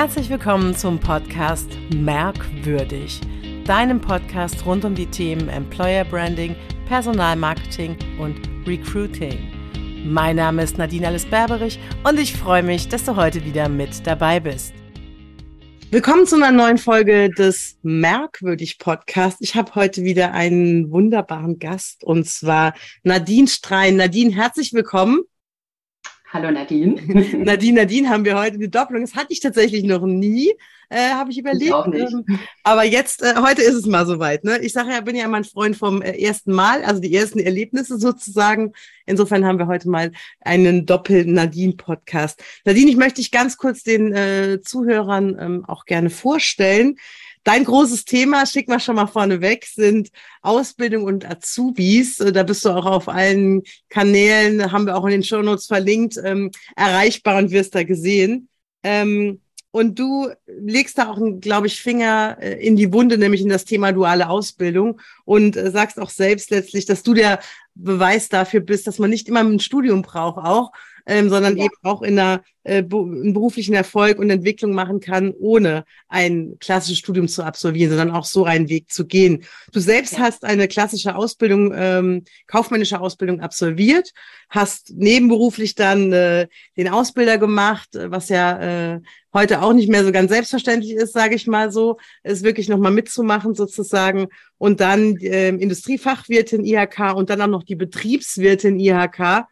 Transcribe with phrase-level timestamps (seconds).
[0.00, 3.20] Herzlich willkommen zum Podcast Merkwürdig,
[3.64, 6.54] deinem Podcast rund um die Themen Employer Branding,
[6.86, 9.50] Personalmarketing und Recruiting.
[10.06, 14.06] Mein Name ist Nadine Alice Berberich und ich freue mich, dass du heute wieder mit
[14.06, 14.72] dabei bist.
[15.90, 19.38] Willkommen zu einer neuen Folge des Merkwürdig Podcast.
[19.40, 22.72] Ich habe heute wieder einen wunderbaren Gast und zwar
[23.02, 23.96] Nadine Strein.
[23.96, 25.22] Nadine, herzlich willkommen.
[26.30, 27.00] Hallo Nadine.
[27.38, 29.02] Nadine, Nadine haben wir heute eine Doppelung.
[29.02, 30.52] Das hatte ich tatsächlich noch nie,
[30.90, 31.64] äh, habe ich überlegt.
[31.64, 32.12] Ich auch nicht.
[32.12, 34.44] Ähm, aber jetzt, äh, heute ist es mal soweit.
[34.44, 34.58] Ne?
[34.58, 37.38] Ich sage ja, bin ja immer ein Freund vom äh, ersten Mal, also die ersten
[37.38, 38.74] Erlebnisse sozusagen.
[39.06, 40.12] Insofern haben wir heute mal
[40.42, 42.42] einen Doppel-Nadine-Podcast.
[42.66, 46.96] Nadine, ich möchte dich ganz kurz den äh, Zuhörern ähm, auch gerne vorstellen.
[47.48, 50.10] Dein großes Thema, schick mal schon mal vorneweg, sind
[50.42, 52.20] Ausbildung und Azubis.
[52.20, 56.20] Äh, da bist du auch auf allen Kanälen, haben wir auch in den Shownotes verlinkt,
[56.22, 58.50] ähm, erreichbar und wirst da gesehen.
[58.82, 63.48] Ähm, und du legst da auch, glaube ich, Finger äh, in die Wunde, nämlich in
[63.48, 67.40] das Thema duale Ausbildung und äh, sagst auch selbst letztlich, dass du der
[67.74, 70.72] Beweis dafür bist, dass man nicht immer ein Studium braucht auch,
[71.08, 71.64] ähm, sondern ja.
[71.64, 76.98] eben auch in einer äh, einen beruflichen Erfolg und Entwicklung machen kann, ohne ein klassisches
[76.98, 79.44] Studium zu absolvieren, sondern auch so einen Weg zu gehen.
[79.72, 80.18] Du selbst ja.
[80.20, 84.12] hast eine klassische Ausbildung, ähm, kaufmännische Ausbildung absolviert,
[84.50, 89.00] hast nebenberuflich dann äh, den Ausbilder gemacht, was ja äh,
[89.32, 92.92] heute auch nicht mehr so ganz selbstverständlich ist, sage ich mal so, es wirklich nochmal
[92.92, 94.28] mitzumachen sozusagen
[94.58, 99.46] und dann äh, Industriefachwirtin IHK und dann auch noch die Betriebswirtin IHK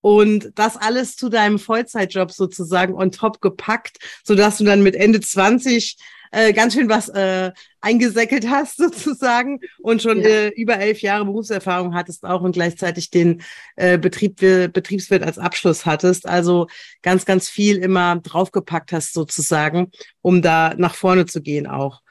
[0.00, 4.94] und das alles zu deinem Vollzeitjob sozusagen on top gepackt, so dass du dann mit
[4.94, 5.96] Ende 20
[6.30, 10.28] äh, ganz schön was äh, eingesäckelt hast sozusagen und schon ja.
[10.28, 13.42] äh, über elf Jahre Berufserfahrung hattest auch und gleichzeitig den
[13.76, 16.28] äh, Betrieb, Betriebswirt als Abschluss hattest.
[16.28, 16.66] Also
[17.02, 22.02] ganz, ganz viel immer draufgepackt hast sozusagen, um da nach vorne zu gehen auch.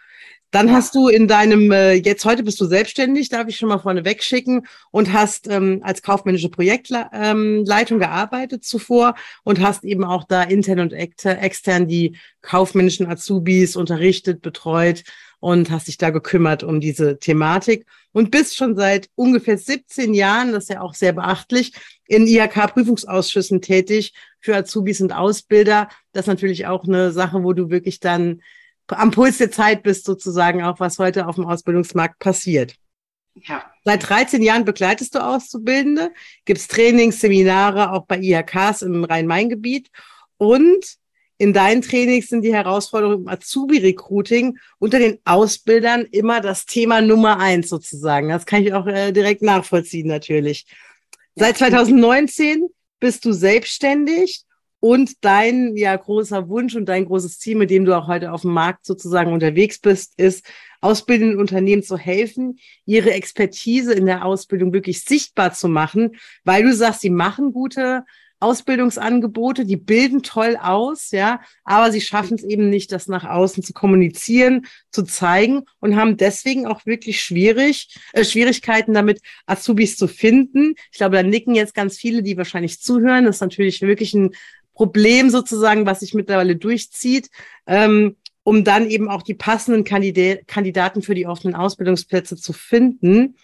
[0.52, 0.76] Dann ja.
[0.76, 4.06] hast du in deinem, äh, jetzt heute bist du selbstständig, darf ich schon mal vorne
[4.06, 10.44] wegschicken, und hast ähm, als kaufmännische Projektleitung ähm, gearbeitet zuvor und hast eben auch da
[10.44, 15.04] intern und extern die kaufmännischen Azubis unterrichtet, betreut
[15.40, 20.52] und hast dich da gekümmert um diese Thematik und bist schon seit ungefähr 17 Jahren,
[20.52, 21.74] das ist ja auch sehr beachtlich,
[22.08, 25.90] in IHK-Prüfungsausschüssen tätig für Azubis und Ausbilder.
[26.14, 28.42] Das ist natürlich auch eine Sache, wo du wirklich dann
[28.88, 32.76] am Puls der Zeit bist, sozusagen auch, was heute auf dem Ausbildungsmarkt passiert.
[33.36, 33.64] Ja.
[33.84, 36.12] Seit 13 Jahren begleitest du Auszubildende,
[36.46, 39.90] gibst Trainings, Seminare auch bei IHKs im Rhein-Main-Gebiet
[40.38, 40.98] und
[41.40, 47.40] in deinen Trainings sind die Herausforderungen im Azubi-Recruiting unter den Ausbildern immer das Thema Nummer
[47.40, 48.30] eins sozusagen.
[48.30, 50.66] Das kann ich auch äh, direkt nachvollziehen natürlich.
[51.36, 52.68] Seit 2019
[53.00, 54.47] bist du selbstständig
[54.80, 58.42] und dein ja großer Wunsch und dein großes Ziel, mit dem du auch heute auf
[58.42, 60.46] dem Markt sozusagen unterwegs bist, ist,
[60.82, 66.74] ausbildenden Unternehmen zu helfen, ihre Expertise in der Ausbildung wirklich sichtbar zu machen, weil du
[66.74, 68.04] sagst, sie machen gute
[68.40, 73.64] Ausbildungsangebote, die bilden toll aus, ja, aber sie schaffen es eben nicht, das nach außen
[73.64, 80.08] zu kommunizieren, zu zeigen und haben deswegen auch wirklich schwierig, äh, Schwierigkeiten damit, Azubis zu
[80.08, 80.76] finden.
[80.92, 83.26] Ich glaube, da nicken jetzt ganz viele, die wahrscheinlich zuhören.
[83.26, 84.32] Das ist natürlich wirklich ein
[84.78, 87.32] Problem sozusagen, was sich mittlerweile durchzieht,
[87.66, 93.38] ähm, um dann eben auch die passenden Kandidat Kandidaten für die offenen Ausbildungsplätze zu finden.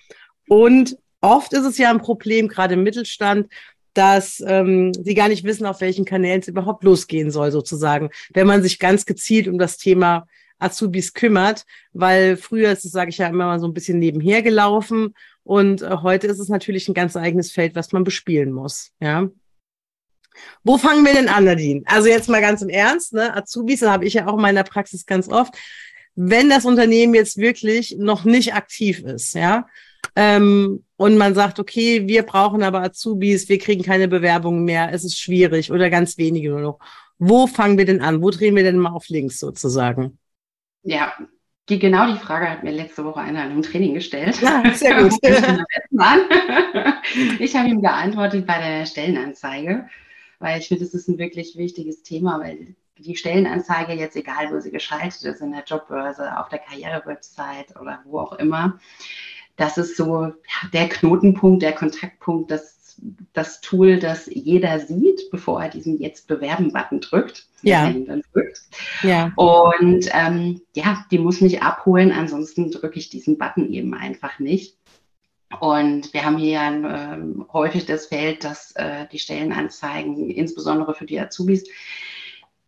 [0.47, 3.47] Und oft ist es ja ein Problem, gerade im Mittelstand,
[3.95, 8.47] dass ähm, sie gar nicht wissen, auf welchen Kanälen es überhaupt losgehen soll, sozusagen, wenn
[8.47, 10.27] man sich ganz gezielt um das Thema
[10.59, 14.43] Azubis kümmert, weil früher ist es, sage ich ja immer mal so ein bisschen nebenher
[14.43, 18.91] gelaufen und äh, heute ist es natürlich ein ganz eigenes Feld, was man bespielen muss.
[18.99, 19.29] Ja.
[20.63, 21.81] Wo fangen wir denn an, Nadine?
[21.85, 23.35] Also jetzt mal ganz im Ernst, ne?
[23.35, 25.55] Azubis, das habe ich ja auch in meiner Praxis ganz oft.
[26.15, 29.65] Wenn das Unternehmen jetzt wirklich noch nicht aktiv ist, ja,
[30.15, 35.03] ähm, und man sagt, okay, wir brauchen aber Azubis, wir kriegen keine Bewerbungen mehr, es
[35.03, 36.79] ist schwierig oder ganz wenige nur noch.
[37.17, 38.21] Wo fangen wir denn an?
[38.21, 40.19] Wo drehen wir denn mal auf links sozusagen?
[40.83, 41.13] Ja,
[41.69, 44.41] die, genau die Frage hat mir letzte Woche einer in einem Training gestellt.
[44.41, 45.13] Ja, sehr gut.
[47.39, 49.87] ich habe ihm geantwortet bei der Stellenanzeige
[50.43, 54.59] weil ich finde, das ist ein wirklich wichtiges Thema, weil die Stellenanzeige jetzt, egal wo
[54.59, 58.77] sie geschaltet ist, in der Jobbörse, auf der Karrierewebsite oder wo auch immer,
[59.55, 60.33] das ist so
[60.73, 62.97] der Knotenpunkt, der Kontaktpunkt, das,
[63.31, 67.47] das Tool, das jeder sieht, bevor er diesen Jetzt bewerben-Button drückt.
[67.61, 67.89] Ja.
[67.89, 68.61] drückt.
[69.01, 69.31] ja.
[69.37, 74.75] Und ähm, ja, die muss mich abholen, ansonsten drücke ich diesen Button eben einfach nicht.
[75.59, 77.17] Und wir haben hier ja äh,
[77.51, 81.65] häufig das Feld, dass äh, die Stellenanzeigen, insbesondere für die Azubis,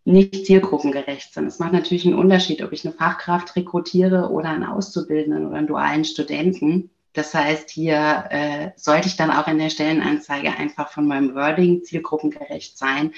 [0.06, 1.48] nicht zielgruppengerecht sind.
[1.48, 5.68] Es macht natürlich einen Unterschied, ob ich eine Fachkraft rekrutiere oder einen Auszubildenden oder einen
[5.68, 6.92] dualen Studenten.
[7.16, 11.82] Das heißt, hier äh, sollte ich dann auch in der Stellenanzeige einfach von meinem Wording
[11.82, 13.14] zielgruppengerecht sein.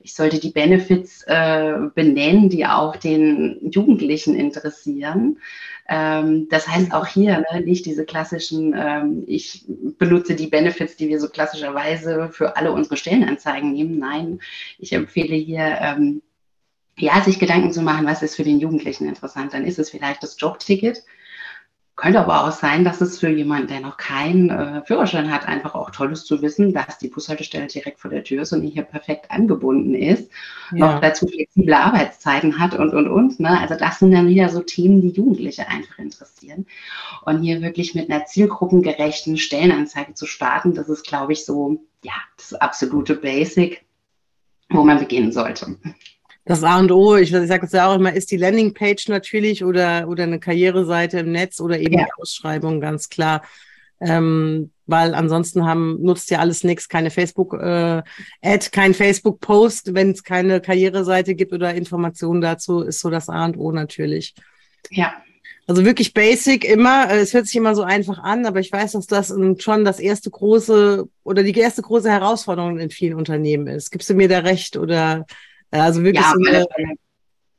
[0.00, 5.38] Ich sollte die Benefits äh, benennen, die auch den Jugendlichen interessieren.
[5.92, 9.66] Ähm, das heißt auch hier ne, nicht diese klassischen, ähm, ich
[9.98, 13.98] benutze die Benefits, die wir so klassischerweise für alle unsere Stellenanzeigen nehmen.
[13.98, 14.40] Nein,
[14.78, 16.22] ich empfehle hier, ähm,
[16.96, 19.52] ja, sich Gedanken zu machen, was ist für den Jugendlichen interessant.
[19.52, 21.04] Dann ist es vielleicht das Jobticket
[22.02, 25.76] könnte aber auch sein, dass es für jemanden, der noch keinen äh, Führerschein hat, einfach
[25.76, 28.82] auch toll ist zu wissen, dass die Bushaltestelle direkt vor der Tür ist und hier
[28.82, 30.28] perfekt angebunden ist,
[30.72, 30.94] ja.
[30.94, 33.38] noch dazu flexible Arbeitszeiten hat und, und, und.
[33.38, 33.56] Ne?
[33.56, 36.66] Also das sind dann wieder so Themen, die Jugendliche einfach interessieren.
[37.24, 42.14] Und hier wirklich mit einer zielgruppengerechten Stellenanzeige zu starten, das ist, glaube ich, so, ja,
[42.36, 43.84] das absolute Basic,
[44.70, 45.76] wo man beginnen sollte
[46.44, 49.64] das A und O, ich, ich sage es ja auch immer, ist die Landingpage natürlich
[49.64, 52.04] oder, oder eine Karriereseite im Netz oder eben ja.
[52.04, 53.42] die Ausschreibung, ganz klar.
[54.00, 58.04] Ähm, weil ansonsten haben, nutzt ja alles nichts, keine Facebook-Ad,
[58.40, 63.44] äh, kein Facebook-Post, wenn es keine Karriereseite gibt oder Informationen dazu, ist so das A
[63.44, 64.34] und O natürlich.
[64.90, 65.14] Ja.
[65.68, 67.08] Also wirklich basic immer.
[67.08, 70.00] Äh, es hört sich immer so einfach an, aber ich weiß, dass das schon das
[70.00, 73.92] erste große oder die erste große Herausforderung in vielen Unternehmen ist.
[73.92, 75.24] Gibst du mir da recht oder
[75.80, 76.96] also wirklich ja, so eine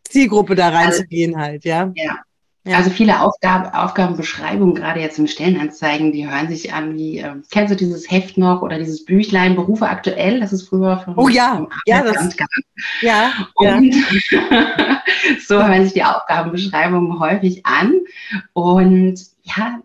[0.04, 1.92] Zielgruppe da reinzugehen also, halt, ja.
[1.96, 2.20] ja.
[2.66, 2.78] Ja.
[2.78, 7.74] Also viele Aufgaben, Aufgabenbeschreibungen, gerade jetzt in Stellenanzeigen, die hören sich an wie, äh, kennst
[7.74, 10.40] du dieses Heft noch oder dieses Büchlein Berufe aktuell?
[10.40, 12.38] Das ist früher von Oh ja, ja, das,
[13.02, 13.94] ja, Und
[14.32, 15.02] ja.
[15.46, 17.96] so hören sich die Aufgabenbeschreibungen häufig an.
[18.54, 19.82] Und ja,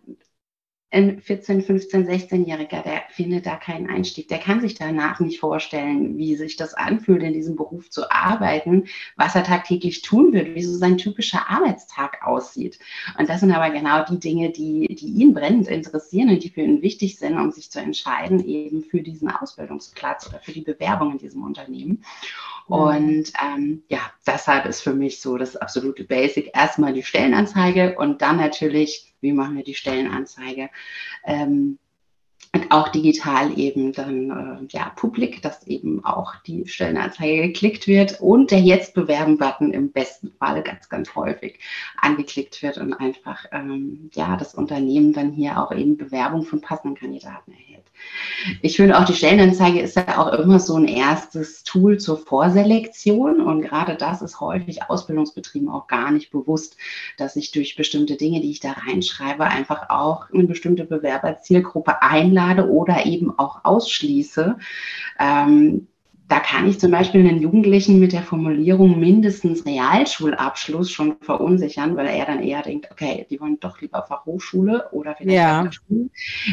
[0.91, 4.29] ein 14, 15, 16-Jähriger, der findet da keinen Einstieg.
[4.29, 8.87] Der kann sich danach nicht vorstellen, wie sich das anfühlt, in diesem Beruf zu arbeiten,
[9.15, 12.79] was er tagtäglich tun wird, wie so sein typischer Arbeitstag aussieht.
[13.19, 16.63] Und das sind aber genau die Dinge, die, die ihn brennend interessieren und die für
[16.63, 21.13] ihn wichtig sind, um sich zu entscheiden, eben für diesen Ausbildungsplatz oder für die Bewerbung
[21.13, 22.03] in diesem Unternehmen.
[22.67, 22.75] Mhm.
[22.75, 28.23] Und ähm, ja, deshalb ist für mich so das absolute Basic erstmal die Stellenanzeige und
[28.23, 30.71] dann natürlich wie machen wir die Stellenanzeige.
[31.25, 31.79] Ähm,
[32.71, 38.51] auch digital eben dann äh, ja publik, dass eben auch die Stellenanzeige geklickt wird und
[38.51, 41.59] der Jetzt bewerben-Button im besten Fall ganz, ganz häufig
[41.97, 46.97] angeklickt wird und einfach ähm, ja das Unternehmen dann hier auch eben Bewerbung von passenden
[46.99, 47.85] Kandidaten erhält.
[48.63, 53.41] Ich finde auch, die Stellenanzeige ist ja auch immer so ein erstes Tool zur Vorselektion.
[53.41, 56.77] Und gerade das ist häufig Ausbildungsbetrieben auch gar nicht bewusst,
[57.17, 62.38] dass ich durch bestimmte Dinge, die ich da reinschreibe, einfach auch eine bestimmte Bewerberzielgruppe einlade
[62.69, 64.57] oder eben auch ausschließe.
[65.19, 65.89] Ähm,
[66.29, 72.07] da kann ich zum Beispiel einen Jugendlichen mit der Formulierung mindestens Realschulabschluss schon verunsichern, weil
[72.07, 75.71] er dann eher denkt, okay, die wollen doch lieber Fachhochschule oder vielleicht ja.
[75.73, 76.11] Schule.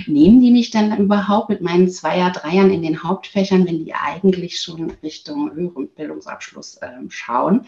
[0.08, 4.62] Nehmen die mich dann überhaupt mit meinen Zweier, Dreiern in den Hauptfächern, wenn die eigentlich
[4.62, 7.66] schon Richtung höheren Bildungsabschluss ähm, schauen?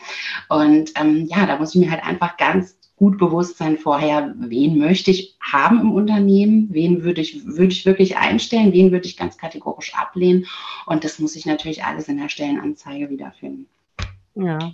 [0.48, 5.11] Und ähm, ja, da muss ich mir halt einfach ganz gut Bewusstsein vorher, wen möchte
[5.11, 9.38] ich haben im Unternehmen, wen würde ich, würde ich wirklich einstellen, wen würde ich ganz
[9.38, 10.47] kategorisch ablehnen.
[10.88, 13.67] Und das muss ich natürlich alles in der Stellenanzeige wiederfinden.
[14.35, 14.73] Ja.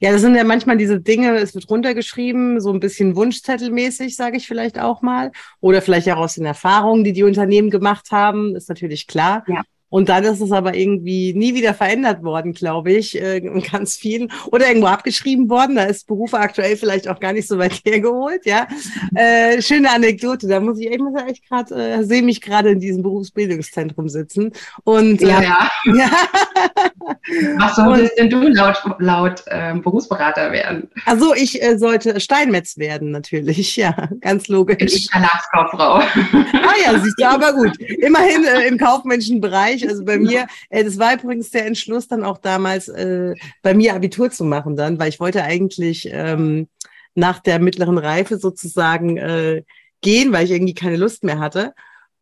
[0.00, 4.36] Ja, das sind ja manchmal diese Dinge, es wird runtergeschrieben, so ein bisschen Wunschzettelmäßig, sage
[4.36, 5.30] ich vielleicht auch mal.
[5.60, 9.44] Oder vielleicht auch aus den Erfahrungen, die die Unternehmen gemacht haben, ist natürlich klar.
[9.46, 9.62] Ja.
[9.88, 14.32] Und dann ist es aber irgendwie nie wieder verändert worden, glaube ich, äh, ganz vielen.
[14.50, 15.76] Oder irgendwo abgeschrieben worden.
[15.76, 18.66] Da ist Berufe aktuell vielleicht auch gar nicht so weit hergeholt, ja.
[19.14, 20.48] Äh, schöne Anekdote.
[20.48, 24.50] Da muss ich, ich muss echt gerade, äh, sehe mich gerade in diesem Berufsbildungszentrum sitzen.
[24.82, 25.40] Und ja.
[25.40, 25.70] ja.
[25.94, 26.10] ja.
[27.58, 30.90] Was solltest denn du laut, laut ähm, Berufsberater werden?
[31.06, 34.92] Also ich äh, sollte Steinmetz werden, natürlich, ja, ganz logisch.
[34.92, 35.94] Ich Verlagskauffrau.
[35.98, 37.78] ah ja, siehst du, aber gut.
[37.78, 42.24] Immerhin äh, im kaufmännischen Bereich also bei mir, äh, das war übrigens der Entschluss dann
[42.24, 46.68] auch damals, äh, bei mir Abitur zu machen dann, weil ich wollte eigentlich ähm,
[47.14, 49.62] nach der mittleren Reife sozusagen äh,
[50.00, 51.74] gehen, weil ich irgendwie keine Lust mehr hatte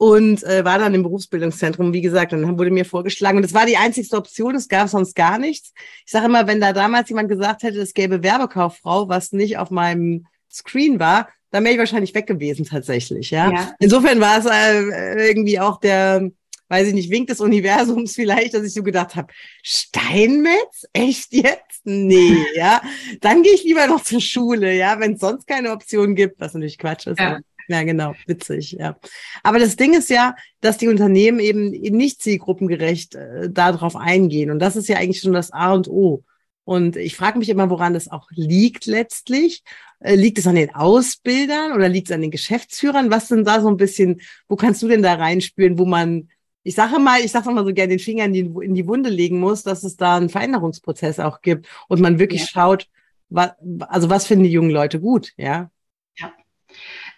[0.02, 1.92] und äh, war dann im Berufsbildungszentrum.
[1.92, 5.14] Wie gesagt, dann wurde mir vorgeschlagen und das war die einzigste Option, es gab sonst
[5.14, 5.73] gar nichts.
[6.04, 9.71] Ich sage immer, wenn da damals jemand gesagt hätte, es gäbe Werbekauffrau, was nicht auf
[9.71, 13.31] meinem Screen war, dann wäre ich wahrscheinlich weg gewesen tatsächlich.
[13.31, 13.52] Ja.
[13.52, 13.75] ja.
[13.78, 16.31] Insofern war es äh, irgendwie auch der
[16.72, 20.86] weiß ich nicht, Wink des Universums vielleicht, dass ich so gedacht habe, Steinmetz?
[20.94, 21.82] Echt jetzt?
[21.84, 22.80] Nee, ja.
[23.20, 26.54] Dann gehe ich lieber noch zur Schule, ja, wenn es sonst keine Option gibt, was
[26.54, 27.20] natürlich Quatsch ist.
[27.20, 27.38] Ja.
[27.68, 28.96] Ja, genau, witzig, ja.
[29.44, 34.50] Aber das Ding ist ja, dass die Unternehmen eben nicht zielgruppengerecht äh, darauf eingehen.
[34.50, 36.24] Und das ist ja eigentlich schon das A und O.
[36.64, 39.62] Und ich frage mich immer, woran das auch liegt letztlich.
[40.00, 43.10] Äh, liegt es an den Ausbildern oder liegt es an den Geschäftsführern?
[43.10, 46.28] Was sind da so ein bisschen, wo kannst du denn da reinspüren, wo man,
[46.64, 49.11] ich sage mal, ich sage immer so gerne den Finger in die, in die Wunde
[49.11, 52.49] legen muss, dass es da einen Veränderungsprozess auch gibt und man wirklich ja.
[52.49, 52.88] schaut,
[53.28, 53.52] was,
[53.88, 55.71] also was finden die jungen Leute gut, ja?
[56.16, 56.33] Ja.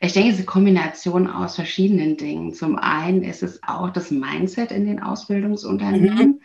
[0.01, 2.55] Ich denke, es ist eine Kombination aus verschiedenen Dingen.
[2.55, 6.27] Zum einen ist es auch das Mindset in den Ausbildungsunternehmen.
[6.29, 6.41] Mhm.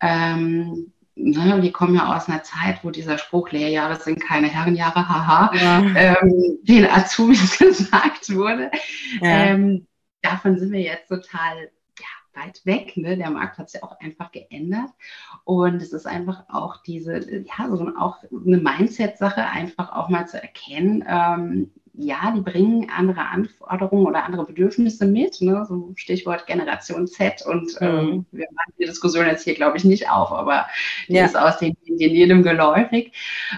[0.00, 5.08] Ähm, ne, wir kommen ja aus einer Zeit, wo dieser Spruch, Lehrjahre sind keine Herrenjahre,
[5.08, 5.80] haha, ja.
[5.94, 8.70] ähm, den Azubis gesagt wurde.
[9.20, 9.46] Ja.
[9.46, 9.86] Ähm,
[10.20, 11.70] davon sind wir jetzt total
[12.34, 12.96] weit weg.
[12.96, 13.16] Ne?
[13.16, 14.90] Der Markt hat sich ja auch einfach geändert.
[15.44, 20.40] Und es ist einfach auch diese, ja, so auch eine Mindset-Sache, einfach auch mal zu
[20.40, 25.66] erkennen, ähm, ja, die bringen andere Anforderungen oder andere Bedürfnisse mit, ne?
[25.68, 27.98] so Stichwort Generation Z und ähm, mhm.
[27.98, 30.66] ähm, wir machen die Diskussion jetzt hier, glaube ich, nicht auf, aber
[31.08, 31.26] die ja.
[31.26, 33.12] ist aus den in jedem geläufig.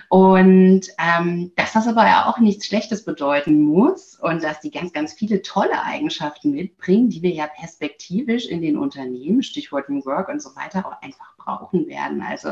[0.09, 4.93] Und ähm, dass das aber ja auch nichts Schlechtes bedeuten muss und dass die ganz,
[4.93, 10.29] ganz viele tolle Eigenschaften mitbringen, die wir ja perspektivisch in den Unternehmen, Stichwort New Work
[10.29, 12.21] und so weiter, auch einfach brauchen werden.
[12.21, 12.51] Also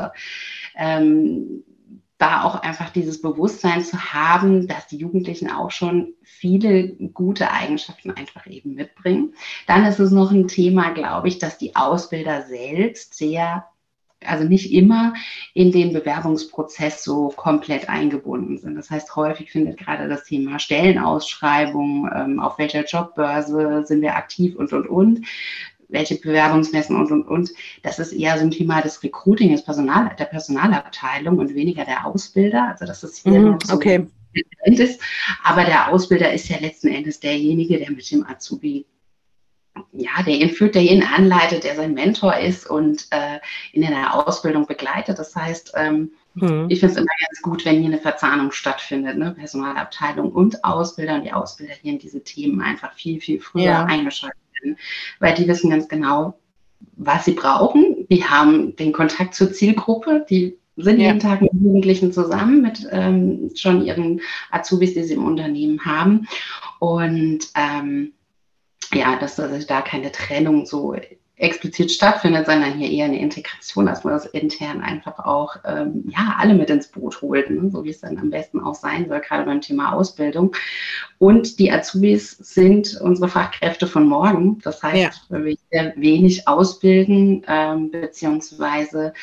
[0.75, 1.63] ähm,
[2.23, 8.11] da auch einfach dieses Bewusstsein zu haben, dass die Jugendlichen auch schon viele gute Eigenschaften
[8.11, 9.33] einfach eben mitbringen.
[9.67, 13.65] Dann ist es noch ein Thema, glaube ich, dass die Ausbilder selbst sehr
[14.25, 15.13] also nicht immer
[15.53, 18.75] in den Bewerbungsprozess so komplett eingebunden sind.
[18.75, 24.55] Das heißt, häufig findet gerade das Thema Stellenausschreibung, ähm, auf welcher Jobbörse sind wir aktiv
[24.55, 25.25] und, und, und,
[25.89, 27.51] welche Bewerbungsmessen und, und, und.
[27.81, 32.05] Das ist eher so ein Thema des Recruiting, des Personal, der Personalabteilung und weniger der
[32.05, 32.69] Ausbilder.
[32.69, 34.07] Also das ist hier mhm, so okay.
[34.65, 35.01] ist.
[35.43, 38.85] Aber der Ausbilder ist ja letzten Endes derjenige, der mit dem Azubi
[39.91, 43.39] ja, der ihn führt, der ihn anleitet, der sein Mentor ist und äh,
[43.73, 45.17] ihn in der Ausbildung begleitet.
[45.17, 46.67] Das heißt, ähm, mhm.
[46.69, 49.31] ich finde es immer ganz gut, wenn hier eine Verzahnung stattfindet, ne?
[49.31, 53.85] Personalabteilung und Ausbilder und die Ausbilder hier in diese Themen einfach viel, viel früher ja.
[53.85, 54.77] eingeschaltet werden,
[55.19, 56.39] weil die wissen ganz genau,
[56.95, 58.07] was sie brauchen.
[58.09, 61.07] Die haben den Kontakt zur Zielgruppe, die sind ja.
[61.07, 66.27] jeden Tag mit Jugendlichen zusammen, mit ähm, schon ihren Azubis, die sie im Unternehmen haben.
[66.79, 68.13] Und ähm,
[68.91, 70.95] ja, dass also da keine Trennung so
[71.43, 76.35] explizit stattfindet, sondern hier eher eine Integration, dass man das intern einfach auch ähm, ja
[76.39, 77.69] alle mit ins Boot holt, ne?
[77.69, 80.55] so wie es dann am besten auch sein soll, gerade beim Thema Ausbildung.
[81.17, 84.59] Und die Azubis sind unsere Fachkräfte von morgen.
[84.59, 85.11] Das heißt, ja.
[85.29, 89.13] wenn wir sehr wenig ausbilden, ähm, beziehungsweise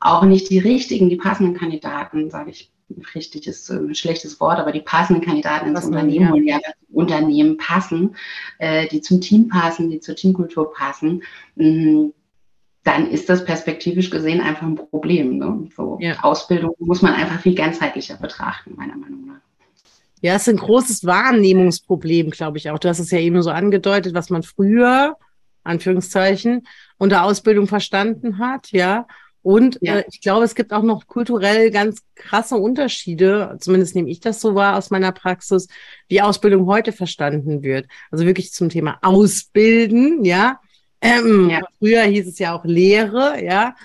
[0.00, 2.70] auch nicht die richtigen, die passenden Kandidaten, sage ich
[3.14, 6.56] richtig ist ein schlechtes Wort, aber die passenden Kandidaten ins Unternehmen ja.
[6.56, 8.16] ja Unternehmen passen,
[8.58, 11.22] äh, die zum Team passen, die zur Teamkultur passen,
[11.56, 12.10] mh,
[12.84, 15.38] dann ist das perspektivisch gesehen einfach ein Problem.
[15.38, 15.68] Ne?
[15.76, 16.20] So ja.
[16.22, 19.40] Ausbildung muss man einfach viel ganzheitlicher betrachten, meiner Meinung nach.
[20.22, 22.78] Ja, es ist ein großes Wahrnehmungsproblem, glaube ich auch.
[22.78, 25.16] Du hast es ja eben so angedeutet, was man früher,
[25.64, 26.66] Anführungszeichen,
[26.96, 29.06] unter Ausbildung verstanden hat, ja.
[29.46, 29.98] Und ja.
[29.98, 34.40] äh, ich glaube, es gibt auch noch kulturell ganz krasse Unterschiede, zumindest nehme ich das
[34.40, 35.68] so wahr aus meiner Praxis,
[36.08, 37.86] wie Ausbildung heute verstanden wird.
[38.10, 40.58] Also wirklich zum Thema Ausbilden, ja.
[41.00, 41.60] Ähm, ja.
[41.78, 43.76] Früher hieß es ja auch Lehre, ja.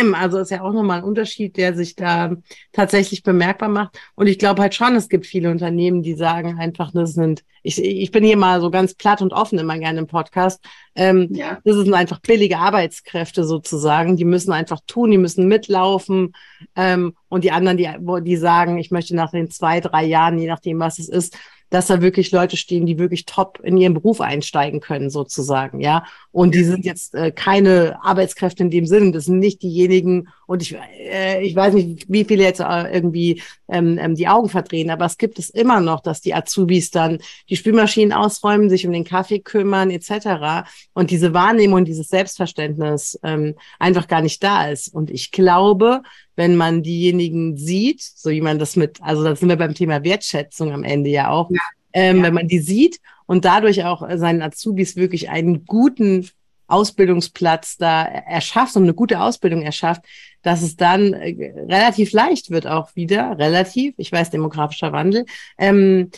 [0.00, 2.36] Ähm, also ist ja auch nochmal ein Unterschied, der sich da
[2.72, 3.98] tatsächlich bemerkbar macht.
[4.14, 7.82] Und ich glaube halt schon, es gibt viele Unternehmen, die sagen einfach, das sind, ich,
[7.82, 11.58] ich bin hier mal so ganz platt und offen immer gerne im Podcast, ähm, ja.
[11.64, 16.32] das sind einfach billige Arbeitskräfte sozusagen, die müssen einfach tun, die müssen mitlaufen.
[16.76, 17.88] Ähm, und die anderen, die,
[18.22, 21.36] die sagen, ich möchte nach den zwei, drei Jahren, je nachdem, was es ist,
[21.72, 26.04] dass da wirklich Leute stehen, die wirklich top in ihren Beruf einsteigen können, sozusagen, ja.
[26.30, 29.12] Und die sind jetzt äh, keine Arbeitskräfte in dem Sinn.
[29.12, 33.40] Das sind nicht diejenigen, und ich, äh, ich weiß nicht, wie viele jetzt äh, irgendwie
[33.68, 37.20] ähm, ähm, die Augen verdrehen, aber es gibt es immer noch, dass die Azubis dann
[37.48, 40.68] die Spülmaschinen ausräumen, sich um den Kaffee kümmern, etc.
[40.92, 44.88] Und diese Wahrnehmung, dieses Selbstverständnis ähm, einfach gar nicht da ist.
[44.88, 46.02] Und ich glaube,
[46.36, 50.04] wenn man diejenigen sieht, so wie man das mit, also da sind wir beim Thema
[50.04, 51.60] Wertschätzung am Ende ja auch, ja.
[51.94, 52.24] Ähm, ja.
[52.24, 56.28] wenn man die sieht und dadurch auch seinen Azubis wirklich einen guten
[56.72, 60.02] Ausbildungsplatz da erschafft und eine gute Ausbildung erschafft,
[60.42, 65.26] dass es dann äh, relativ leicht wird auch wieder, relativ, ich weiß, demografischer Wandel,
[65.58, 66.10] ähm,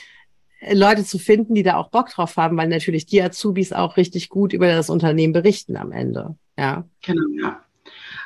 [0.73, 4.31] Leute zu finden, die da auch Bock drauf haben, weil natürlich die Azubis auch richtig
[4.31, 6.37] gut über das Unternehmen berichten am Ende.
[6.57, 6.89] Ja.
[7.03, 7.61] Genau, ja.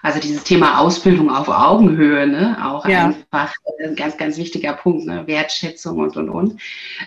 [0.02, 2.56] Also dieses Thema Ausbildung auf Augenhöhe, ne?
[2.64, 3.06] auch ja.
[3.06, 5.26] einfach ein ganz, ganz wichtiger Punkt, ne?
[5.26, 6.60] Wertschätzung und, und, und.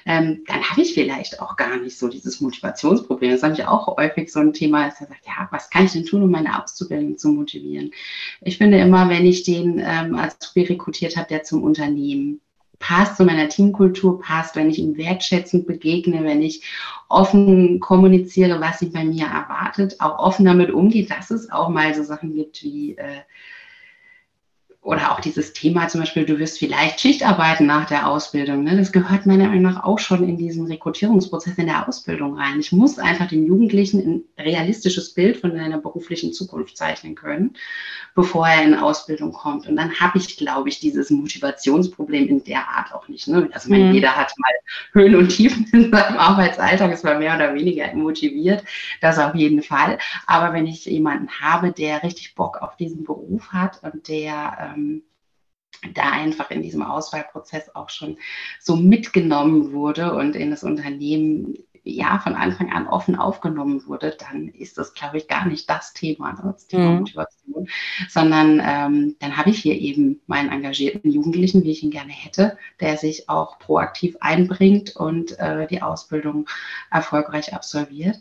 [0.05, 3.31] Ähm, dann habe ich vielleicht auch gar nicht so dieses Motivationsproblem.
[3.31, 5.93] Das habe ich auch häufig so ein Thema, dass er sagt, ja, was kann ich
[5.93, 7.91] denn tun, um meine Auszubildenden zu motivieren?
[8.41, 12.41] Ich finde immer, wenn ich den ähm, Azubi rekrutiert habe, der zum Unternehmen
[12.81, 16.63] passt, zu meiner Teamkultur passt, wenn ich ihm wertschätzend begegne, wenn ich
[17.07, 21.93] offen kommuniziere, was sie bei mir erwartet, auch offen damit umgeht, dass es auch mal
[21.93, 23.21] so Sachen gibt wie äh,
[24.83, 28.63] oder auch dieses Thema zum Beispiel, du wirst vielleicht Schicht arbeiten nach der Ausbildung.
[28.63, 28.75] Ne?
[28.77, 32.59] Das gehört meiner Meinung nach auch schon in diesen Rekrutierungsprozess in der Ausbildung rein.
[32.59, 37.53] Ich muss einfach den Jugendlichen ein realistisches Bild von seiner beruflichen Zukunft zeichnen können,
[38.15, 39.67] bevor er in Ausbildung kommt.
[39.67, 43.27] Und dann habe ich, glaube ich, dieses Motivationsproblem in der Art auch nicht.
[43.27, 43.49] Ne?
[43.53, 43.93] Also mhm.
[43.93, 44.51] jeder hat mal
[44.93, 48.63] Höhen und Tiefen in seinem Arbeitsalltag, ist mal mehr oder weniger motiviert,
[48.99, 49.99] das auf jeden Fall.
[50.25, 55.03] Aber wenn ich jemanden habe, der richtig Bock auf diesen Beruf hat und der ähm,
[55.93, 58.17] da einfach in diesem Auswahlprozess auch schon
[58.59, 64.49] so mitgenommen wurde und in das Unternehmen ja von Anfang an offen aufgenommen wurde, dann
[64.49, 66.99] ist das, glaube ich, gar nicht das Thema, ne, das Thema mhm.
[66.99, 67.67] Motivation,
[68.07, 72.57] sondern ähm, dann habe ich hier eben meinen engagierten Jugendlichen, wie ich ihn gerne hätte,
[72.79, 76.47] der sich auch proaktiv einbringt und äh, die Ausbildung
[76.91, 78.17] erfolgreich absolviert.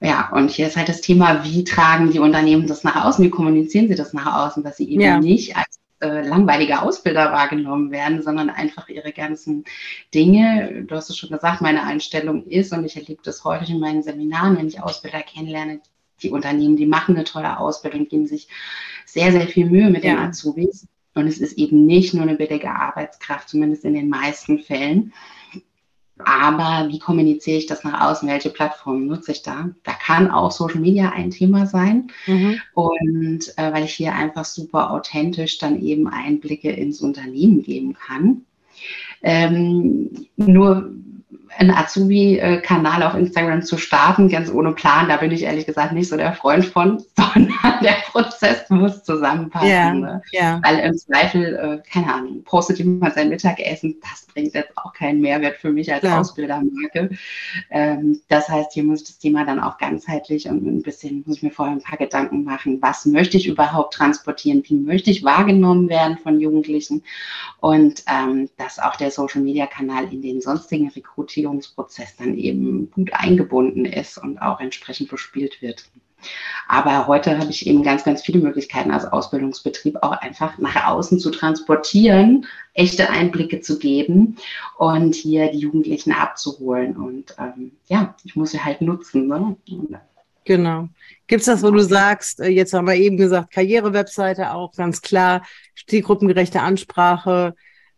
[0.00, 3.30] Ja, und hier ist halt das Thema, wie tragen die Unternehmen das nach außen, wie
[3.30, 5.20] kommunizieren sie das nach außen, dass sie eben ja.
[5.20, 9.64] nicht als äh, langweilige Ausbilder wahrgenommen werden, sondern einfach ihre ganzen
[10.12, 10.84] Dinge.
[10.86, 14.02] Du hast es schon gesagt, meine Einstellung ist, und ich erlebe das häufig in meinen
[14.02, 15.80] Seminaren, wenn ich Ausbilder kennenlerne,
[16.22, 18.48] die Unternehmen, die machen eine tolle Ausbildung, geben sich
[19.06, 20.14] sehr, sehr viel Mühe mit ja.
[20.14, 20.86] den Azubis.
[21.14, 25.12] Und es ist eben nicht nur eine billige Arbeitskraft, zumindest in den meisten Fällen.
[26.18, 28.28] Aber wie kommuniziere ich das nach außen?
[28.28, 29.70] Welche Plattformen nutze ich da?
[29.82, 32.08] Da kann auch Social Media ein Thema sein.
[32.26, 32.60] Mhm.
[32.72, 38.42] Und äh, weil ich hier einfach super authentisch dann eben Einblicke ins Unternehmen geben kann.
[39.22, 40.92] Ähm, nur
[41.58, 46.08] einen Azubi-Kanal auf Instagram zu starten, ganz ohne Plan, da bin ich ehrlich gesagt nicht
[46.08, 49.68] so der Freund von, sondern der Prozess muss zusammenpassen.
[49.68, 50.22] Yeah, ne?
[50.32, 50.60] yeah.
[50.64, 55.20] Weil im Zweifel, äh, keine Ahnung, postet jemand sein Mittagessen, das bringt jetzt auch keinen
[55.20, 56.20] Mehrwert für mich als ja.
[56.20, 57.10] Ausbildermarke.
[57.70, 61.42] Ähm, das heißt, hier muss das Thema dann auch ganzheitlich und ein bisschen, muss ich
[61.42, 65.88] mir vorher ein paar Gedanken machen, was möchte ich überhaupt transportieren, wie möchte ich wahrgenommen
[65.88, 67.02] werden von Jugendlichen
[67.60, 73.84] und ähm, dass auch der Social-Media-Kanal in den sonstigen Rekrutierungen Rekrutierungsprozess dann eben gut eingebunden
[73.84, 75.84] ist und auch entsprechend bespielt wird.
[76.68, 81.18] Aber heute habe ich eben ganz, ganz viele Möglichkeiten als Ausbildungsbetrieb auch einfach nach außen
[81.18, 84.38] zu transportieren, echte Einblicke zu geben
[84.78, 86.96] und hier die Jugendlichen abzuholen.
[86.96, 89.26] Und ähm, ja, ich muss sie halt nutzen.
[89.26, 89.56] Ne?
[90.46, 90.88] Genau.
[91.26, 95.02] Gibt es das, wo du sagst, äh, jetzt haben wir eben gesagt, Karrierewebseite auch ganz
[95.02, 95.42] klar,
[95.86, 97.54] zielgruppengerechte Ansprache,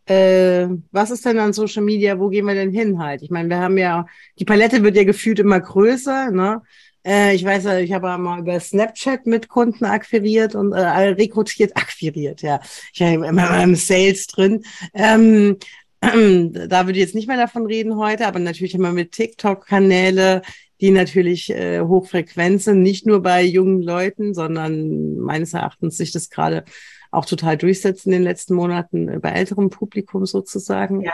[0.09, 3.21] äh, was ist denn an Social Media, wo gehen wir denn hin halt?
[3.21, 4.05] Ich meine, wir haben ja,
[4.39, 6.61] die Palette wird ja gefühlt immer größer, ne?
[7.05, 11.71] Äh, ich weiß ja, ich habe mal über Snapchat mit Kunden akquiriert und äh, rekrutiert,
[11.75, 12.59] akquiriert, ja.
[12.93, 14.63] Ich habe immer im Sales drin.
[14.93, 15.57] Ähm,
[16.01, 20.41] da würde ich jetzt nicht mehr davon reden heute, aber natürlich immer mit TikTok-Kanäle,
[20.79, 26.29] die natürlich äh, hochfrequent sind, nicht nur bei jungen Leuten, sondern meines Erachtens sich das
[26.29, 26.65] gerade
[27.11, 31.01] auch total durchsetzen in den letzten Monaten äh, bei älterem Publikum sozusagen.
[31.01, 31.13] Ja.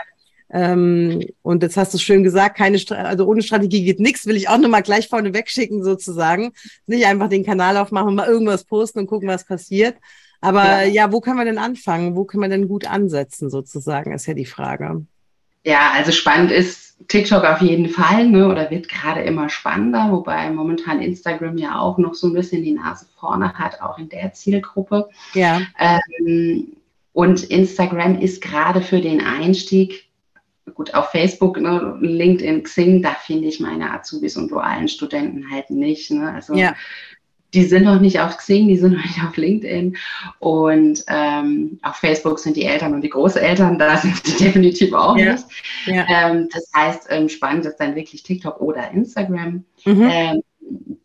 [0.50, 4.48] Ähm, und jetzt hast du schön gesagt, keine, also ohne Strategie geht nichts, will ich
[4.48, 6.52] auch nochmal gleich vorne wegschicken sozusagen.
[6.86, 9.96] Nicht einfach den Kanal aufmachen, mal irgendwas posten und gucken, was passiert.
[10.40, 11.06] Aber ja.
[11.06, 12.16] ja, wo können wir denn anfangen?
[12.16, 15.06] Wo können wir denn gut ansetzen sozusagen, ist ja die Frage.
[15.64, 20.50] Ja, also spannend ist TikTok auf jeden Fall, ne, oder wird gerade immer spannender, wobei
[20.50, 24.32] momentan Instagram ja auch noch so ein bisschen die Nase vorne hat, auch in der
[24.32, 25.08] Zielgruppe.
[25.32, 25.62] Ja.
[25.78, 26.76] Ähm,
[27.12, 30.08] und Instagram ist gerade für den Einstieg,
[30.74, 35.70] gut, auf Facebook, ne, LinkedIn, Xing, da finde ich meine Azubis und dualen Studenten halt
[35.70, 36.10] nicht.
[36.10, 36.32] Ne?
[36.32, 36.74] Also ja
[37.54, 39.96] die sind noch nicht auf Xing, die sind noch nicht auf LinkedIn.
[40.40, 45.16] Und ähm, auf Facebook sind die Eltern und die Großeltern, da sind sie definitiv auch
[45.16, 45.32] ja.
[45.32, 45.46] nicht.
[45.86, 46.06] Ja.
[46.08, 49.64] Ähm, das heißt, ähm, spannend ist dann wirklich TikTok oder Instagram.
[49.84, 50.08] Mhm.
[50.10, 50.42] Ähm,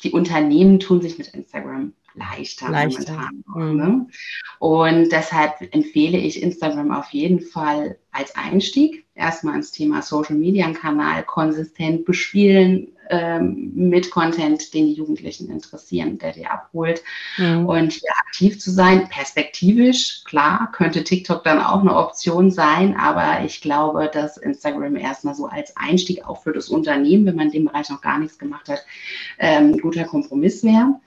[0.03, 3.13] die Unternehmen tun sich mit Instagram leichter, leichter.
[3.13, 3.43] momentan.
[3.55, 3.77] Mhm.
[3.77, 4.07] Ne?
[4.59, 9.05] Und deshalb empfehle ich Instagram auf jeden Fall als Einstieg.
[9.15, 16.17] Erstmal ins Thema Social Media Kanal konsistent bespielen, ähm, mit Content, den die Jugendlichen interessieren,
[16.17, 17.03] der die abholt.
[17.37, 17.65] Mhm.
[17.65, 23.43] Und hier aktiv zu sein, perspektivisch, klar, könnte TikTok dann auch eine Option sein, aber
[23.43, 27.53] ich glaube, dass Instagram erstmal so als Einstieg auch für das Unternehmen, wenn man in
[27.53, 28.85] dem Bereich noch gar nichts gemacht hat,
[29.39, 30.99] ähm, ein guter Kompromiss wäre.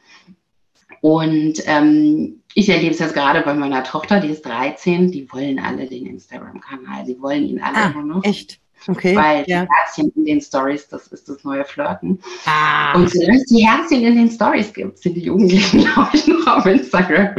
[1.01, 5.59] Und ähm, ich erlebe es jetzt gerade bei meiner Tochter, die ist 13, die wollen
[5.59, 8.23] alle den Instagram-Kanal, sie wollen ihn alle ah, noch.
[8.25, 8.62] Echt?
[8.89, 9.17] Okay.
[9.17, 9.65] Weil ja.
[9.65, 12.21] die Herzchen in den Stories, das ist das neue Flirten.
[12.47, 12.95] Ah.
[12.95, 16.47] Und solange es die Herzchen in den Stories gibt, sind die Jugendlichen, glaube ich, noch
[16.47, 17.35] auf Instagram.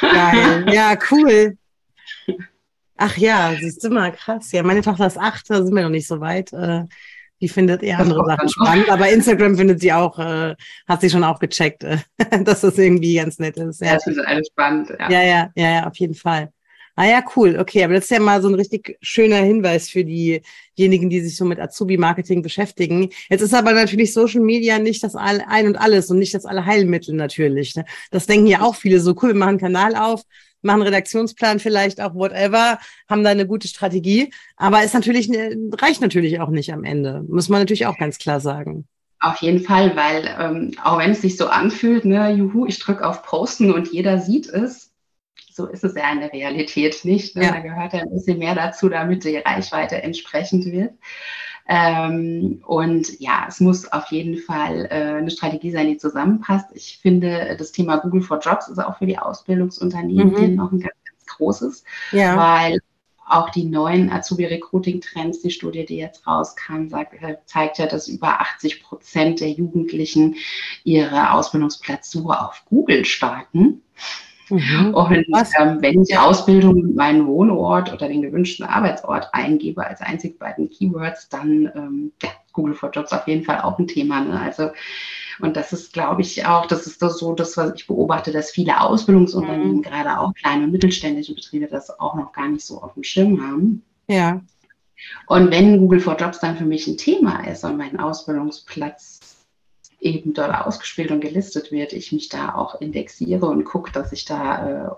[0.00, 0.66] Geil.
[0.72, 1.56] Ja, cool.
[2.96, 4.52] Ach ja, siehst du mal, krass.
[4.52, 6.52] Ja, meine Tochter ist acht, da sind wir noch nicht so weit.
[6.52, 6.84] Äh,
[7.40, 10.54] die findet eher andere Sachen spannend, aber Instagram findet sie auch, äh,
[10.86, 11.84] hat sie schon auch gecheckt,
[12.44, 13.80] dass das irgendwie ganz nett ist.
[13.80, 14.90] Ja, ja das findet alles spannend.
[14.98, 16.52] Ja, ja, ja, ja, auf jeden Fall.
[17.00, 17.58] Ah ja, cool.
[17.58, 21.34] Okay, aber das ist ja mal so ein richtig schöner Hinweis für diejenigen, die sich
[21.34, 23.08] so mit Azubi-Marketing beschäftigen.
[23.30, 27.14] Jetzt ist aber natürlich Social Media nicht das Ein und Alles und nicht das Allheilmittel
[27.14, 27.74] natürlich.
[27.74, 27.86] Ne?
[28.10, 30.24] Das denken ja auch viele so, cool, wir machen einen Kanal auf,
[30.60, 34.30] machen Redaktionsplan vielleicht auch whatever, haben da eine gute Strategie.
[34.56, 35.30] Aber ist natürlich,
[35.80, 37.24] reicht natürlich auch nicht am Ende.
[37.26, 38.86] Muss man natürlich auch ganz klar sagen.
[39.20, 43.06] Auf jeden Fall, weil ähm, auch wenn es sich so anfühlt, ne, juhu, ich drücke
[43.06, 44.89] auf Posten und jeder sieht es,
[45.52, 47.36] so ist es ja in der Realität nicht.
[47.36, 47.44] Ne?
[47.44, 47.52] Ja.
[47.52, 50.92] Da gehört ja ein bisschen mehr dazu, damit die Reichweite entsprechend wird.
[51.68, 56.66] Ähm, und ja, es muss auf jeden Fall äh, eine Strategie sein, die zusammenpasst.
[56.74, 60.56] Ich finde, das Thema Google for Jobs ist auch für die Ausbildungsunternehmen mhm.
[60.56, 62.36] noch ein ganz, ganz großes, ja.
[62.36, 62.80] weil
[63.24, 68.40] auch die neuen Azubi-Recruiting-Trends, die Studie, die jetzt rauskam, sagt, äh, zeigt ja, dass über
[68.40, 70.36] 80 Prozent der Jugendlichen
[70.82, 73.82] ihre Ausbildungsplatzsuche auf Google starten.
[74.50, 74.94] Mhm.
[74.94, 75.26] Und
[75.58, 80.68] ähm, wenn ich die Ausbildung meinen Wohnort oder den gewünschten Arbeitsort eingebe als einzig beiden
[80.68, 84.20] Keywords, dann ähm, ja, Google for Jobs auf jeden Fall auch ein Thema.
[84.20, 84.40] Ne?
[84.40, 84.70] Also
[85.40, 88.50] und das ist, glaube ich, auch, das ist das so das, was ich beobachte, dass
[88.50, 89.82] viele Ausbildungsunternehmen, mhm.
[89.82, 93.42] gerade auch kleine und mittelständische Betriebe, das auch noch gar nicht so auf dem Schirm
[93.42, 93.82] haben.
[94.08, 94.40] Ja.
[95.26, 99.39] Und wenn Google for Jobs dann für mich ein Thema ist und mein Ausbildungsplatz
[100.00, 104.24] eben dort ausgespielt und gelistet wird, ich mich da auch indexiere und gucke, dass ich
[104.24, 104.90] da äh,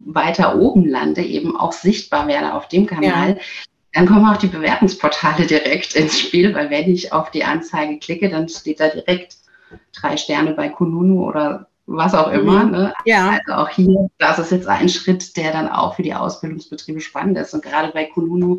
[0.00, 3.36] weiter oben lande, eben auch sichtbar werde auf dem Kanal, ja.
[3.92, 8.30] dann kommen auch die Bewertungsportale direkt ins Spiel, weil wenn ich auf die Anzeige klicke,
[8.30, 9.36] dann steht da direkt
[9.92, 12.64] drei Sterne bei Kununu oder was auch immer.
[12.64, 12.70] Mhm.
[12.70, 12.94] Ne?
[13.04, 13.38] Ja.
[13.46, 17.38] Also auch hier, das ist jetzt ein Schritt, der dann auch für die Ausbildungsbetriebe spannend
[17.38, 17.54] ist.
[17.54, 18.58] Und gerade bei Kununu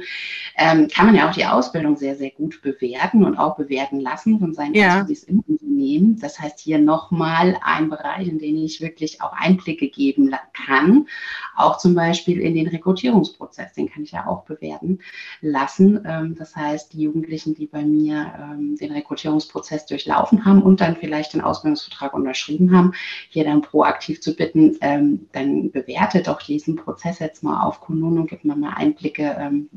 [0.57, 4.39] ähm, kann man ja auch die Ausbildung sehr, sehr gut bewerten und auch bewerten lassen
[4.39, 4.97] von seinen ja.
[4.97, 6.19] Azubis im Unternehmen.
[6.19, 11.07] Das heißt, hier nochmal ein Bereich, in den ich wirklich auch Einblicke geben kann.
[11.55, 14.99] Auch zum Beispiel in den Rekrutierungsprozess, den kann ich ja auch bewerten
[15.41, 16.03] lassen.
[16.05, 20.97] Ähm, das heißt, die Jugendlichen, die bei mir ähm, den Rekrutierungsprozess durchlaufen haben und dann
[20.97, 22.93] vielleicht den Ausbildungsvertrag unterschrieben haben,
[23.29, 28.21] hier dann proaktiv zu bitten, ähm, dann bewertet doch diesen Prozess jetzt mal auf Kununu
[28.21, 29.69] und gibt mir mal Einblicke, ähm,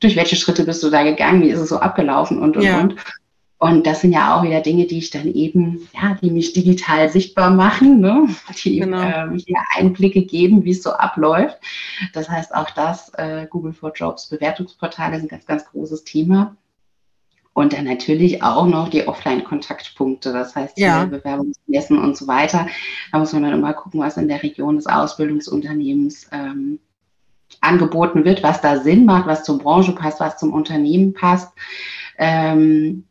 [0.00, 2.80] durch welche Schritte bist du da gegangen, wie ist es so abgelaufen und, und, ja.
[2.80, 2.96] und.
[3.58, 7.08] Und das sind ja auch wieder Dinge, die ich dann eben, ja, die mich digital
[7.10, 8.26] sichtbar machen, ne?
[8.64, 9.00] die genau.
[9.00, 11.58] ähm, hier Einblicke geben, wie es so abläuft.
[12.12, 16.56] Das heißt, auch das, äh, Google for Jobs, Bewertungsportale sind ein ganz, ganz großes Thema.
[17.54, 21.04] Und dann natürlich auch noch die Offline-Kontaktpunkte, das heißt ja.
[21.04, 22.66] Bewerbungsmessen und so weiter.
[23.10, 26.78] Da muss man dann immer gucken, was in der Region des Ausbildungsunternehmens ähm,
[27.60, 31.52] angeboten wird, was da Sinn macht, was zur Branche passt, was zum Unternehmen passt.
[32.16, 33.04] Ähm,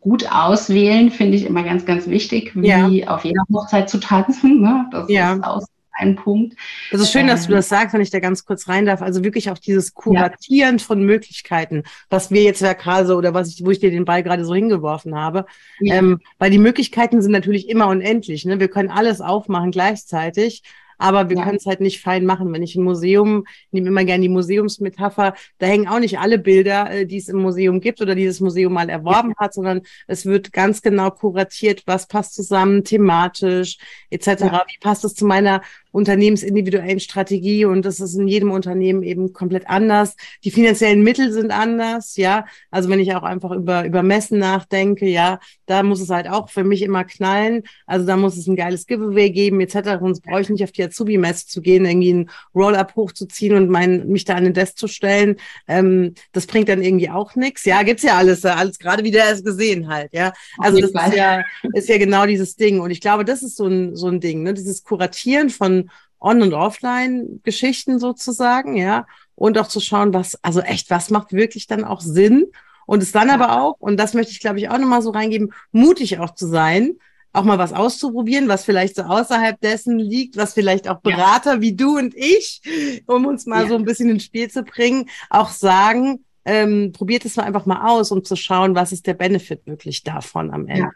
[0.00, 3.08] gut auswählen finde ich immer ganz, ganz wichtig, wie ja.
[3.08, 4.60] auf jeder Hochzeit zu tanzen.
[4.60, 4.86] Ne?
[4.90, 5.34] Das ja.
[5.34, 5.66] ist aus
[5.98, 6.56] ein Punkt.
[6.90, 9.02] Das ist schön, dass du ähm, das sagst, wenn ich da ganz kurz rein darf.
[9.02, 10.84] Also wirklich auch dieses Kuratieren ja.
[10.84, 14.04] von Möglichkeiten, was wir jetzt ja gerade so oder was ich, wo ich dir den
[14.04, 15.46] Ball gerade so hingeworfen habe.
[15.80, 15.96] Ja.
[15.96, 18.44] Ähm, weil die Möglichkeiten sind natürlich immer unendlich.
[18.44, 18.60] Ne?
[18.60, 20.62] Wir können alles aufmachen gleichzeitig
[20.98, 21.44] aber wir ja.
[21.44, 22.52] können es halt nicht fein machen.
[22.52, 26.38] Wenn ich ein Museum, ich nehme immer gerne die Museumsmetapher, da hängen auch nicht alle
[26.38, 29.36] Bilder, äh, die es im Museum gibt oder dieses Museum mal erworben ja.
[29.38, 33.78] hat, sondern es wird ganz genau kuratiert, was passt zusammen, thematisch
[34.10, 34.26] etc.
[34.26, 34.64] Ja.
[34.66, 39.68] Wie passt es zu meiner unternehmensindividuellen Strategie und das ist in jedem Unternehmen eben komplett
[39.68, 40.16] anders.
[40.44, 42.46] Die finanziellen Mittel sind anders, ja.
[42.70, 46.50] Also wenn ich auch einfach über, über Messen nachdenke, ja, da muss es halt auch
[46.50, 47.62] für mich immer knallen.
[47.86, 49.98] Also da muss es ein geiles Giveaway geben, etc.
[50.00, 54.08] Sonst brauche ich nicht auf die Azubi-Messe zu gehen, irgendwie ein Roll-Up hochzuziehen und mein,
[54.08, 55.36] mich da an den Desk zu stellen.
[55.66, 57.64] Ähm, das bringt dann irgendwie auch nichts.
[57.64, 60.32] Ja, gibt's ja alles, alles gerade wie der es gesehen halt, ja.
[60.58, 62.80] Also das ist ja, ist ja genau dieses Ding.
[62.80, 64.54] Und ich glaube, das ist so ein, so ein Ding, ne?
[64.54, 65.87] Dieses Kuratieren von
[66.20, 69.06] On- und Offline-Geschichten sozusagen, ja.
[69.34, 72.46] Und auch zu schauen, was, also echt, was macht wirklich dann auch Sinn?
[72.86, 75.52] Und es dann aber auch, und das möchte ich, glaube ich, auch nochmal so reingeben,
[75.72, 76.94] mutig auch zu sein,
[77.32, 81.60] auch mal was auszuprobieren, was vielleicht so außerhalb dessen liegt, was vielleicht auch Berater ja.
[81.60, 82.62] wie du und ich,
[83.06, 83.68] um uns mal ja.
[83.68, 87.88] so ein bisschen ins Spiel zu bringen, auch sagen, ähm, probiert es mal einfach mal
[87.88, 90.80] aus, um zu schauen, was ist der Benefit wirklich davon am Ende.
[90.80, 90.90] Ja.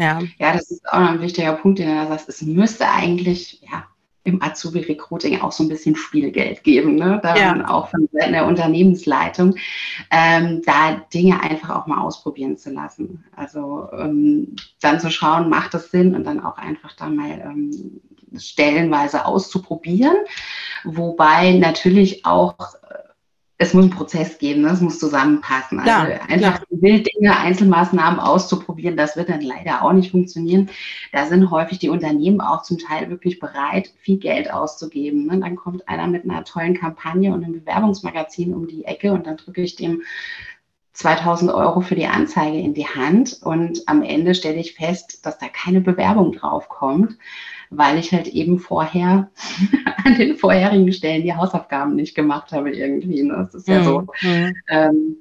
[0.00, 0.22] Ja.
[0.38, 2.28] ja, das ist auch noch ein wichtiger Punkt, den du da sagst.
[2.28, 3.84] Es müsste eigentlich, ja,
[4.24, 7.20] im Azubi-Recruiting auch so ein bisschen Spielgeld geben, ne?
[7.22, 7.68] Da ja.
[7.68, 9.56] auch von der Unternehmensleitung,
[10.10, 13.24] ähm, da Dinge einfach auch mal ausprobieren zu lassen.
[13.34, 18.00] Also ähm, dann zu schauen, macht das Sinn und dann auch einfach da mal ähm,
[18.36, 20.16] stellenweise auszuprobieren.
[20.84, 22.54] Wobei natürlich auch
[23.62, 24.70] es muss einen Prozess geben, ne?
[24.70, 25.80] es muss zusammenpassen.
[25.80, 30.70] Also ja, einfach wild Dinge, Einzelmaßnahmen auszuprobieren, das wird dann leider auch nicht funktionieren.
[31.12, 35.26] Da sind häufig die Unternehmen auch zum Teil wirklich bereit, viel Geld auszugeben.
[35.26, 35.40] Ne?
[35.40, 39.36] Dann kommt einer mit einer tollen Kampagne und einem Bewerbungsmagazin um die Ecke und dann
[39.36, 40.00] drücke ich dem
[40.94, 45.36] 2000 Euro für die Anzeige in die Hand und am Ende stelle ich fest, dass
[45.36, 47.18] da keine Bewerbung drauf kommt
[47.70, 49.30] weil ich halt eben vorher
[50.04, 53.22] an den vorherigen Stellen die Hausaufgaben nicht gemacht habe irgendwie.
[53.22, 53.48] Ne?
[53.50, 54.06] Das ist ja so.
[54.22, 54.56] Mhm.
[54.68, 55.16] Ähm,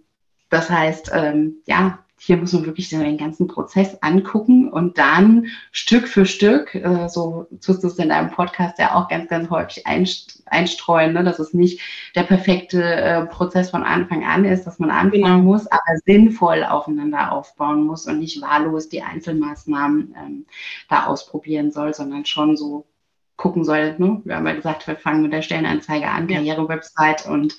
[0.49, 6.07] das heißt, ähm, ja, hier muss man wirklich den ganzen Prozess angucken und dann Stück
[6.07, 9.85] für Stück, äh, so tust du es in deinem Podcast ja auch ganz, ganz häufig
[9.87, 11.23] einstreuen, ne?
[11.23, 11.81] dass es nicht
[12.15, 15.37] der perfekte äh, Prozess von Anfang an ist, dass man anfangen genau.
[15.39, 20.45] muss, aber sinnvoll aufeinander aufbauen muss und nicht wahllos die Einzelmaßnahmen ähm,
[20.89, 22.85] da ausprobieren soll, sondern schon so
[23.37, 23.95] gucken soll.
[23.97, 24.21] Ne?
[24.25, 27.57] Wir haben ja gesagt, wir fangen mit der Stellenanzeige an, Karriere-Website und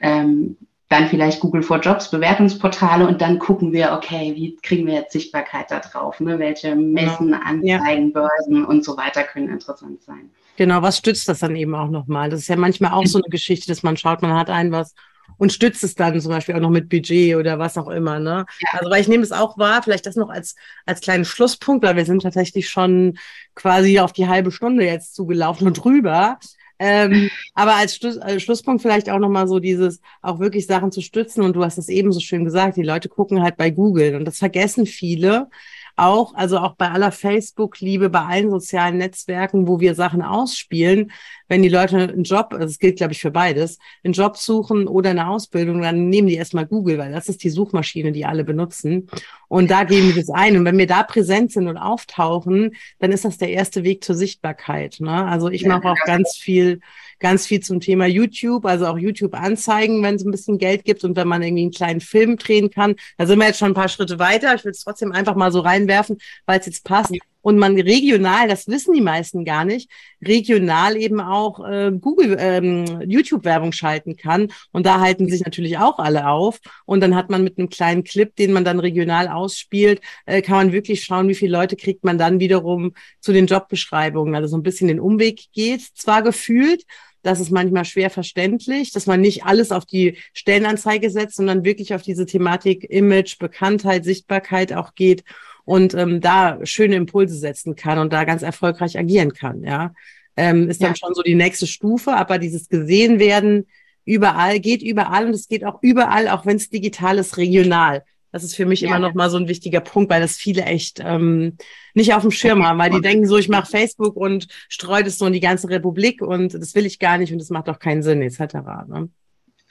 [0.00, 0.56] ähm,
[0.92, 5.12] dann vielleicht Google for Jobs, Bewertungsportale und dann gucken wir, okay, wie kriegen wir jetzt
[5.12, 6.20] Sichtbarkeit da drauf?
[6.20, 6.38] Ne?
[6.38, 8.12] Welche Messen, Anzeigen, ja.
[8.12, 10.30] Börsen und so weiter können interessant sein.
[10.56, 12.28] Genau, was stützt das dann eben auch nochmal?
[12.28, 14.94] Das ist ja manchmal auch so eine Geschichte, dass man schaut, man hat ein was
[15.38, 18.18] und stützt es dann zum Beispiel auch noch mit Budget oder was auch immer.
[18.18, 18.44] Ne?
[18.60, 18.78] Ja.
[18.78, 21.96] Also weil ich nehme es auch wahr, vielleicht das noch als, als kleinen Schlusspunkt, weil
[21.96, 23.18] wir sind tatsächlich schon
[23.54, 26.38] quasi auf die halbe Stunde jetzt zugelaufen und drüber.
[26.84, 31.00] Ähm, aber als, Schluss, als Schlusspunkt vielleicht auch nochmal so dieses, auch wirklich Sachen zu
[31.00, 31.42] stützen.
[31.42, 34.24] Und du hast es eben so schön gesagt, die Leute gucken halt bei Google und
[34.24, 35.48] das vergessen viele
[35.96, 41.12] auch, also auch bei aller Facebook-Liebe, bei allen sozialen Netzwerken, wo wir Sachen ausspielen,
[41.48, 44.88] wenn die Leute einen Job, also es gilt, glaube ich, für beides, einen Job suchen
[44.88, 48.44] oder eine Ausbildung, dann nehmen die erstmal Google, weil das ist die Suchmaschine, die alle
[48.44, 49.08] benutzen.
[49.48, 50.56] Und da geben wir das ein.
[50.56, 54.14] Und wenn wir da präsent sind und auftauchen, dann ist das der erste Weg zur
[54.14, 54.96] Sichtbarkeit.
[55.00, 55.26] Ne?
[55.26, 56.80] Also ich mache auch ganz viel
[57.22, 61.16] ganz viel zum Thema YouTube, also auch YouTube-Anzeigen, wenn es ein bisschen Geld gibt und
[61.16, 62.96] wenn man irgendwie einen kleinen Film drehen kann.
[63.16, 64.54] Da sind wir jetzt schon ein paar Schritte weiter.
[64.54, 68.48] Ich will es trotzdem einfach mal so reinwerfen, weil es jetzt passt und man regional,
[68.48, 69.90] das wissen die meisten gar nicht,
[70.24, 74.52] regional eben auch äh, Google, ähm, YouTube-Werbung schalten kann.
[74.70, 76.60] Und da halten sich natürlich auch alle auf.
[76.86, 80.56] Und dann hat man mit einem kleinen Clip, den man dann regional ausspielt, äh, kann
[80.56, 84.36] man wirklich schauen, wie viele Leute kriegt man dann wiederum zu den Jobbeschreibungen.
[84.36, 86.84] Also so ein bisschen den Umweg geht, zwar gefühlt,
[87.24, 91.94] das ist manchmal schwer verständlich, dass man nicht alles auf die Stellenanzeige setzt, sondern wirklich
[91.94, 95.22] auf diese Thematik Image, Bekanntheit, Sichtbarkeit auch geht
[95.64, 99.92] und ähm, da schöne Impulse setzen kann und da ganz erfolgreich agieren kann, ja.
[100.36, 100.96] Ähm, ist dann ja.
[100.96, 103.66] schon so die nächste Stufe, aber dieses gesehen werden
[104.04, 108.02] überall, geht überall und es geht auch überall, auch wenn es digital ist, regional.
[108.32, 108.88] Das ist für mich ja.
[108.88, 111.58] immer noch mal so ein wichtiger Punkt, weil das viele echt ähm,
[111.92, 115.18] nicht auf dem Schirm haben, weil die denken so, ich mache Facebook und streue das
[115.18, 117.78] so in die ganze Republik und das will ich gar nicht und das macht doch
[117.78, 118.54] keinen Sinn etc.
[118.88, 119.10] Ne?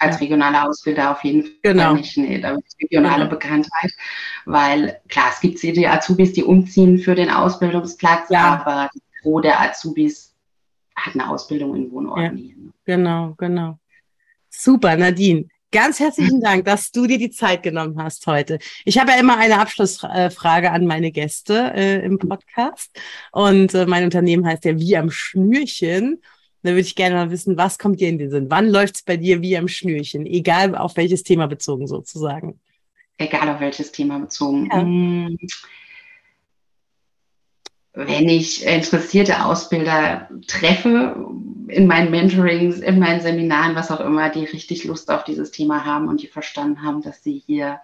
[0.02, 1.94] Als regionaler Ausbilder auf jeden Fall genau.
[1.94, 2.18] nicht.
[2.18, 3.30] Da regionale genau.
[3.30, 3.92] Bekanntheit,
[4.46, 8.64] weil klar, es gibt die Azubis, die umziehen für den Ausbildungsplatz, ja.
[8.66, 10.34] aber die Pro der Azubis
[10.96, 12.44] hat eine Ausbildung in Wohnorten ja.
[12.44, 12.56] hier.
[12.56, 12.74] Ne?
[12.86, 13.78] Genau, genau.
[14.50, 15.46] Super, Nadine.
[15.72, 18.58] Ganz herzlichen Dank, dass du dir die Zeit genommen hast heute.
[18.86, 22.90] Ich habe ja immer eine Abschlussfrage an meine Gäste äh, im Podcast.
[23.32, 26.22] Und äh, mein Unternehmen heißt ja Wie am Schnürchen.
[26.64, 28.50] Da würde ich gerne mal wissen, was kommt dir in den Sinn?
[28.50, 30.26] Wann läuft es bei dir wie am Schnürchen?
[30.26, 32.60] Egal auf welches Thema bezogen sozusagen.
[33.18, 34.70] Egal auf welches Thema bezogen.
[34.72, 34.82] Ja.
[34.82, 35.38] Hm.
[37.94, 41.28] Wenn ich interessierte Ausbilder treffe,
[41.68, 45.84] in meinen Mentorings, in meinen Seminaren, was auch immer, die richtig Lust auf dieses Thema
[45.84, 47.82] haben und die verstanden haben, dass sie hier,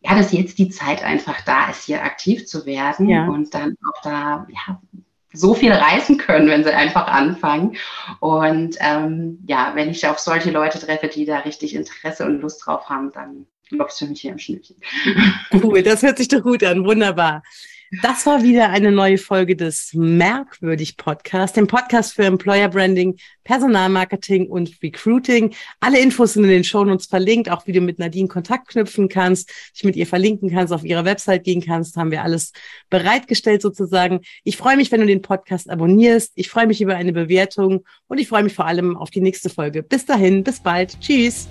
[0.00, 3.28] ja, dass jetzt die Zeit einfach da ist, hier aktiv zu werden ja.
[3.28, 4.80] und dann auch da, ja,
[5.36, 7.76] so viel reißen können, wenn sie einfach anfangen.
[8.20, 12.66] Und ähm, ja, wenn ich auf solche Leute treffe, die da richtig Interesse und Lust
[12.66, 14.76] drauf haben, dann läuft es für mich hier im Schnürchen.
[15.52, 16.84] Cool, das hört sich doch gut an.
[16.84, 17.42] Wunderbar.
[18.02, 24.48] Das war wieder eine neue Folge des Merkwürdig Podcast, dem Podcast für Employer Branding, Personalmarketing
[24.48, 25.54] und Recruiting.
[25.78, 29.52] Alle Infos sind in den Shownotes verlinkt, auch wie du mit Nadine Kontakt knüpfen kannst,
[29.74, 32.52] dich mit ihr verlinken kannst, auf ihrer Website gehen kannst, haben wir alles
[32.90, 34.20] bereitgestellt sozusagen.
[34.42, 36.32] Ich freue mich, wenn du den Podcast abonnierst.
[36.34, 39.48] Ich freue mich über eine Bewertung und ich freue mich vor allem auf die nächste
[39.48, 39.84] Folge.
[39.84, 40.98] Bis dahin, bis bald.
[41.00, 41.48] Tschüss.